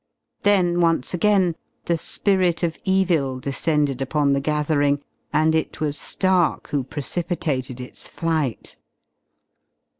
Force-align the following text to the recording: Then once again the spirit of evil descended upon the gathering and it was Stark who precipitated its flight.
Then 0.41 0.79
once 0.81 1.13
again 1.13 1.55
the 1.85 1.95
spirit 1.95 2.63
of 2.63 2.75
evil 2.83 3.39
descended 3.39 4.01
upon 4.01 4.33
the 4.33 4.41
gathering 4.41 5.03
and 5.31 5.53
it 5.53 5.79
was 5.79 5.95
Stark 5.95 6.69
who 6.69 6.83
precipitated 6.83 7.79
its 7.79 8.07
flight. 8.07 8.77